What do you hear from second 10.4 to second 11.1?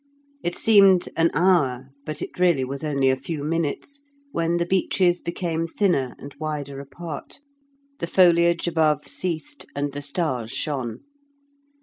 shone.